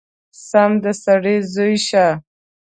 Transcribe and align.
سم 0.47 0.71
د 0.83 0.85
سړي 1.03 1.37
زوی 1.53 1.75
شه!!! 1.87 2.05